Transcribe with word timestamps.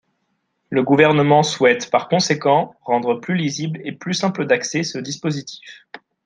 Le 0.71 0.81
Gouvernement 0.81 1.43
souhaite, 1.43 1.91
par 1.91 2.09
conséquent, 2.09 2.73
rendre 2.81 3.19
plus 3.21 3.35
lisible 3.35 3.79
et 3.83 3.91
plus 3.91 4.15
simple 4.15 4.47
d’accès 4.47 4.81
ce 4.81 4.97
dispositif. 4.97 5.85